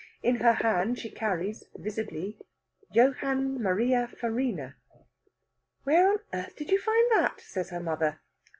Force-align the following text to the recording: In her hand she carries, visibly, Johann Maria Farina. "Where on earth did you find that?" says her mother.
In 0.23 0.37
her 0.37 0.53
hand 0.53 0.97
she 0.97 1.11
carries, 1.11 1.63
visibly, 1.75 2.39
Johann 2.89 3.61
Maria 3.61 4.07
Farina. 4.07 4.75
"Where 5.83 6.09
on 6.11 6.17
earth 6.33 6.55
did 6.55 6.71
you 6.71 6.79
find 6.81 7.07
that?" 7.11 7.39
says 7.39 7.69
her 7.69 7.79
mother. 7.81 8.19